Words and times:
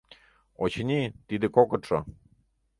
Очыни, 0.63 1.01
тиде 1.27 1.47
кокытшо 1.55 1.99